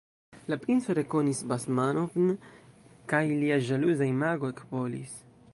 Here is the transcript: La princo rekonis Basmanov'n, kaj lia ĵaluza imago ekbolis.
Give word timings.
La 0.51 0.57
princo 0.61 0.95
rekonis 0.99 1.41
Basmanov'n, 1.51 2.33
kaj 3.13 3.23
lia 3.45 3.63
ĵaluza 3.69 4.13
imago 4.17 4.55
ekbolis. 4.57 5.17